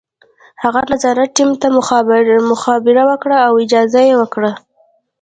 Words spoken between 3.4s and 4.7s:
او اجازه یې ورکړه